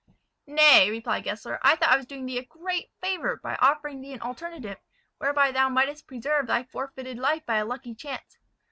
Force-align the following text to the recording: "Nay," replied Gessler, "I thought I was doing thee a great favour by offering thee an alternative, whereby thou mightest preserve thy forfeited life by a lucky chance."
"Nay," 0.47 0.89
replied 0.89 1.25
Gessler, 1.25 1.59
"I 1.61 1.75
thought 1.75 1.89
I 1.91 1.95
was 1.95 2.07
doing 2.07 2.25
thee 2.25 2.39
a 2.39 2.43
great 2.45 2.89
favour 3.03 3.35
by 3.37 3.55
offering 3.57 4.01
thee 4.01 4.13
an 4.13 4.21
alternative, 4.23 4.77
whereby 5.19 5.51
thou 5.51 5.69
mightest 5.69 6.07
preserve 6.07 6.47
thy 6.47 6.63
forfeited 6.63 7.19
life 7.19 7.45
by 7.45 7.57
a 7.57 7.65
lucky 7.65 7.93
chance." 7.93 8.39